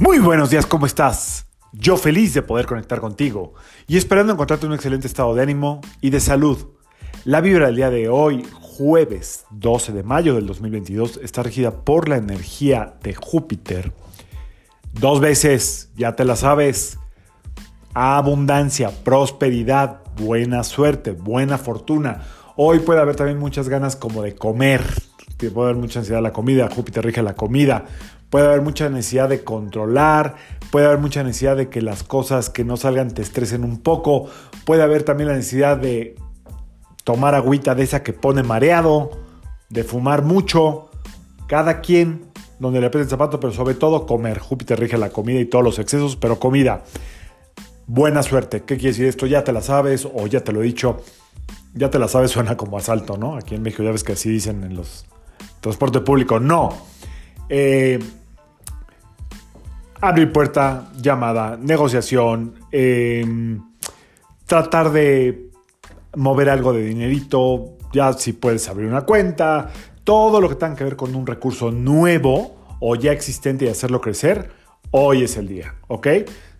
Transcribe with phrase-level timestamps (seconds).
[0.00, 1.46] Muy buenos días, ¿cómo estás?
[1.72, 3.54] Yo feliz de poder conectar contigo
[3.86, 6.66] y esperando encontrarte en un excelente estado de ánimo y de salud.
[7.24, 12.08] La vibra del día de hoy, jueves 12 de mayo del 2022, está regida por
[12.08, 13.92] la energía de Júpiter.
[14.92, 16.98] Dos veces, ya te la sabes.
[17.94, 22.22] Abundancia, prosperidad, buena suerte, buena fortuna.
[22.56, 24.82] Hoy puede haber también muchas ganas como de comer.
[25.36, 26.68] Puede haber mucha ansiedad de la comida.
[26.74, 27.84] Júpiter rige la comida
[28.34, 30.34] puede haber mucha necesidad de controlar,
[30.72, 34.26] puede haber mucha necesidad de que las cosas que no salgan te estresen un poco,
[34.64, 36.16] puede haber también la necesidad de
[37.04, 39.10] tomar agüita de esa que pone mareado,
[39.68, 40.90] de fumar mucho,
[41.46, 42.24] cada quien
[42.58, 44.40] donde le apriete el zapato, pero sobre todo comer.
[44.40, 46.82] Júpiter rige la comida y todos los excesos, pero comida.
[47.86, 48.62] Buena suerte.
[48.62, 49.26] ¿Qué quiere decir esto?
[49.26, 50.96] Ya te la sabes o ya te lo he dicho.
[51.72, 53.36] Ya te la sabes, suena como asalto, ¿no?
[53.36, 55.06] Aquí en México ya ves que así dicen en los
[55.64, 56.38] transporte público.
[56.38, 56.68] No.
[57.48, 57.98] Eh,
[60.00, 63.62] abrir puerta, llamada, negociación, em,
[64.44, 65.50] tratar de
[66.16, 69.70] mover algo de dinerito, ya si puedes abrir una cuenta,
[70.04, 74.02] todo lo que tenga que ver con un recurso nuevo o ya existente y hacerlo
[74.02, 74.50] crecer,
[74.90, 76.08] hoy es el día, ¿ok?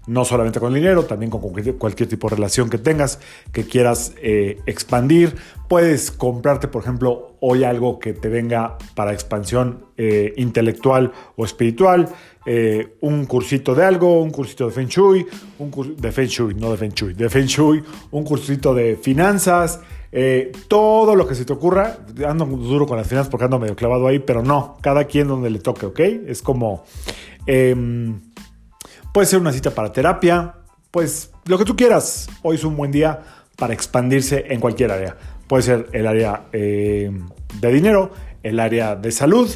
[0.06, 3.20] No solamente con dinero, también con cualquier, tipo de relación que tengas,
[3.52, 5.36] que quieras eh, expandir.
[5.68, 12.08] Puedes comprarte, por ejemplo, hoy algo que te venga para expansión eh, intelectual o espiritual,
[12.46, 15.26] eh, un cursito de algo, un cursito de Feng Shui,
[15.58, 19.80] un de Feng Shui, no de Feng Shui, de Feng Shui, un cursito de finanzas,
[20.68, 21.98] todo lo que se te ocurra.
[22.24, 25.50] Ando duro con las finanzas porque ando medio clavado ahí, pero no, cada quien donde
[25.50, 26.00] le toque, ¿ok?
[26.26, 26.84] Es como...
[27.46, 28.20] Em,
[29.14, 30.56] Puede ser una cita para terapia,
[30.90, 32.28] pues lo que tú quieras.
[32.42, 33.20] Hoy es un buen día
[33.56, 35.16] para expandirse en cualquier área.
[35.46, 37.12] Puede ser el área eh,
[37.60, 38.10] de dinero,
[38.42, 39.48] el área de salud.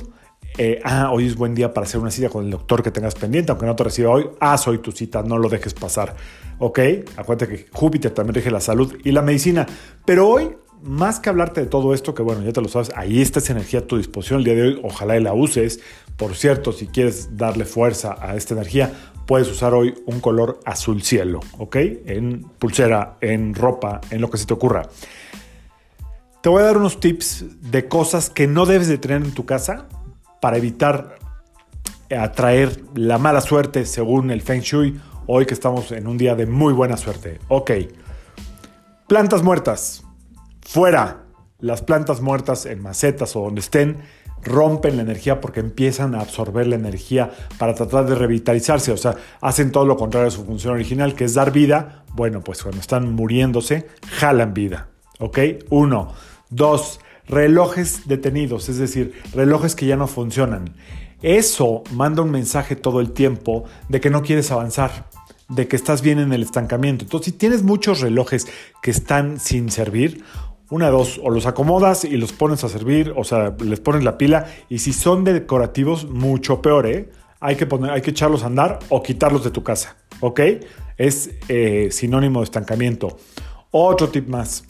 [0.59, 3.17] Eh, ah, hoy es buen día para hacer una cita con el doctor que tengas
[3.17, 4.31] pendiente, aunque no te reciba hoy.
[4.39, 6.15] Haz hoy tu cita, no lo dejes pasar.
[6.61, 6.79] ¿Ok?
[7.17, 9.67] Acuérdate que Júpiter también rige la salud y la medicina.
[10.05, 10.51] Pero hoy
[10.83, 13.55] más que hablarte de todo esto, que bueno, ya te lo sabes, ahí está esa
[13.55, 15.81] energía a tu disposición el día de hoy, ojalá y la uses.
[16.17, 18.93] Por cierto, si quieres darle fuerza a esta energía,
[19.29, 21.77] puedes usar hoy un color azul cielo, ¿ok?
[22.07, 24.89] En pulsera, en ropa, en lo que se te ocurra.
[26.41, 29.45] Te voy a dar unos tips de cosas que no debes de tener en tu
[29.45, 29.87] casa
[30.41, 31.19] para evitar
[32.11, 36.47] atraer la mala suerte según el Feng Shui, hoy que estamos en un día de
[36.47, 37.39] muy buena suerte.
[37.49, 37.73] Ok,
[39.07, 40.05] plantas muertas
[40.63, 41.27] fuera.
[41.61, 43.99] Las plantas muertas en macetas o donde estén
[44.43, 48.93] rompen la energía porque empiezan a absorber la energía para tratar de revitalizarse.
[48.93, 52.05] O sea, hacen todo lo contrario a su función original, que es dar vida.
[52.15, 54.89] Bueno, pues cuando están muriéndose, jalan vida.
[55.19, 55.39] ¿Ok?
[55.71, 56.13] Uno.
[56.51, 60.75] Dos, relojes detenidos, es decir, relojes que ya no funcionan.
[61.23, 65.09] Eso manda un mensaje todo el tiempo de que no quieres avanzar,
[65.49, 67.05] de que estás bien en el estancamiento.
[67.05, 68.47] Entonces, si tienes muchos relojes
[68.83, 70.23] que están sin servir,
[70.71, 74.19] una, dos, o los acomodas y los pones a servir, o sea, les pones la
[74.19, 77.11] pila, y si son decorativos, mucho peor, ¿eh?
[77.41, 80.41] Hay que, poner, hay que echarlos a andar o quitarlos de tu casa, ¿ok?
[80.97, 83.17] Es eh, sinónimo de estancamiento.
[83.71, 84.65] Otro tip más.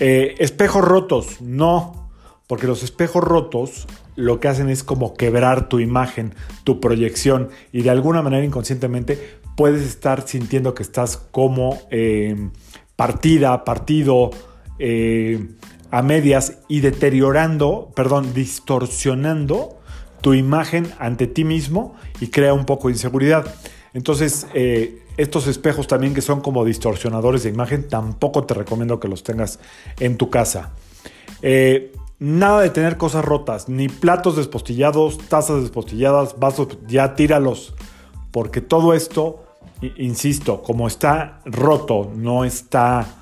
[0.00, 2.10] Eh, espejos rotos, no,
[2.46, 6.34] porque los espejos rotos lo que hacen es como quebrar tu imagen,
[6.64, 12.50] tu proyección, y de alguna manera inconscientemente puedes estar sintiendo que estás como eh,
[12.96, 14.30] partida, partido,
[14.78, 15.48] eh,
[15.90, 19.78] a medias y deteriorando, perdón, distorsionando
[20.22, 23.54] tu imagen ante ti mismo y crea un poco de inseguridad.
[23.92, 29.08] Entonces, eh, estos espejos también que son como distorsionadores de imagen, tampoco te recomiendo que
[29.08, 29.58] los tengas
[30.00, 30.72] en tu casa.
[31.42, 37.74] Eh, nada de tener cosas rotas, ni platos despostillados, tazas despostilladas, vasos, ya tíralos,
[38.30, 39.44] porque todo esto,
[39.98, 43.21] insisto, como está roto, no está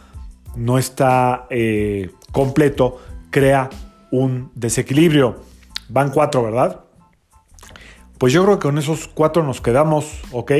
[0.57, 2.99] no está eh, completo,
[3.31, 3.71] crea
[4.11, 5.37] un desequilibrio.
[5.89, 6.85] Van cuatro, ¿verdad?
[8.19, 10.53] Pues yo creo que con esos cuatro nos quedamos, ¿ok?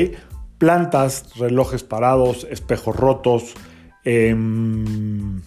[0.57, 3.53] Plantas, relojes parados, espejos rotos,
[4.03, 5.41] em,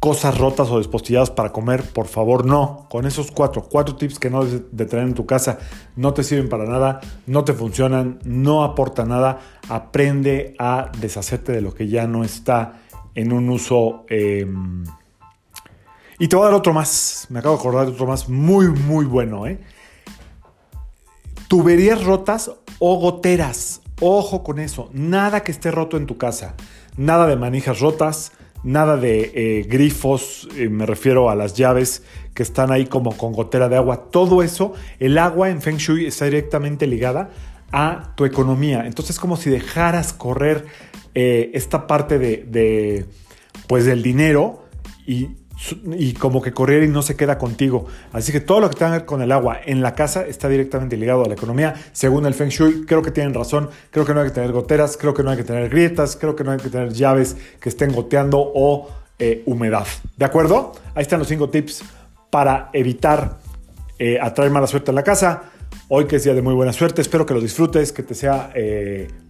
[0.00, 2.86] cosas rotas o despostilladas para comer, por favor, no.
[2.90, 5.58] Con esos cuatro, cuatro tips que no debes de tener en tu casa,
[5.96, 9.40] no te sirven para nada, no te funcionan, no aportan nada.
[9.68, 12.83] Aprende a deshacerte de lo que ya no está
[13.14, 14.04] en un uso...
[14.08, 14.84] Em,
[16.18, 18.68] y te voy a dar otro más, me acabo de acordar de otro más muy,
[18.68, 19.46] muy bueno.
[19.46, 19.58] ¿eh?
[21.48, 23.80] Tuberías rotas o goteras.
[24.00, 24.90] Ojo con eso.
[24.92, 26.54] Nada que esté roto en tu casa.
[26.96, 28.32] Nada de manijas rotas.
[28.62, 30.48] Nada de eh, grifos.
[30.56, 32.02] Eh, me refiero a las llaves
[32.32, 34.08] que están ahí como con gotera de agua.
[34.10, 37.30] Todo eso, el agua en Feng Shui está directamente ligada
[37.72, 38.86] a tu economía.
[38.86, 40.66] Entonces es como si dejaras correr
[41.14, 43.06] eh, esta parte de,
[43.68, 44.64] pues del dinero
[45.06, 45.28] y,
[45.96, 47.86] y como que correr y no se queda contigo.
[48.12, 51.24] Así que todo lo que tenga con el agua en la casa está directamente ligado
[51.24, 51.74] a la economía.
[51.92, 53.70] Según el Feng Shui, creo que tienen razón.
[53.90, 56.34] Creo que no hay que tener goteras, creo que no hay que tener grietas, creo
[56.34, 58.90] que no hay que tener llaves que estén goteando o
[59.20, 59.86] eh, humedad.
[60.16, 60.72] ¿De acuerdo?
[60.96, 61.84] Ahí están los cinco tips
[62.30, 63.38] para evitar
[64.00, 65.44] eh, atraer mala suerte en la casa.
[65.88, 68.52] Hoy que es día de muy buena suerte, espero que lo disfrutes, que te sea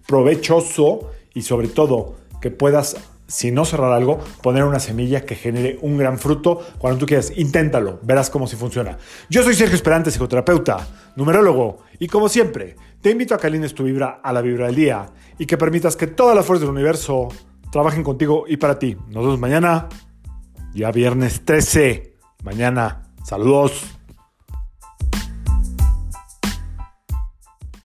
[0.07, 2.97] provechoso y sobre todo que puedas,
[3.27, 7.31] si no cerrar algo, poner una semilla que genere un gran fruto cuando tú quieras.
[7.35, 8.97] Inténtalo, verás cómo si funciona.
[9.29, 13.83] Yo soy Sergio Esperante, psicoterapeuta, numerólogo, y como siempre, te invito a que alines tu
[13.83, 17.29] vibra a la vibra del día y que permitas que toda la fuerza del universo
[17.71, 18.97] trabajen contigo y para ti.
[19.09, 19.89] Nos vemos mañana,
[20.73, 22.15] ya viernes 13.
[22.43, 23.01] Mañana.
[23.23, 23.94] Saludos.